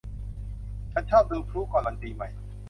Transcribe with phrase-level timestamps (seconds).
[0.91, 2.29] ฉันชอบดูพลุก่อนวันปีใหม่